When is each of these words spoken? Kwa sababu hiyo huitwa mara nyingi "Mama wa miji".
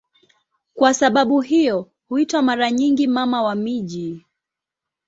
Kwa 0.73 0.93
sababu 0.93 1.41
hiyo 1.41 1.91
huitwa 2.07 2.41
mara 2.41 2.71
nyingi 2.71 3.07
"Mama 3.07 3.41
wa 3.43 3.55
miji". 3.55 4.25